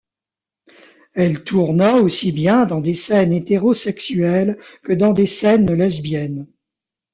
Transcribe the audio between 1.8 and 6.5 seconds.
aussi bien dans des scènes hétérosexuelles que dans des scènes lesbiennes.